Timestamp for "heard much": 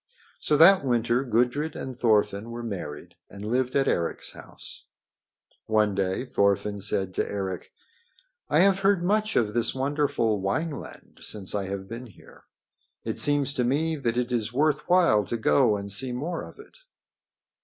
8.79-9.35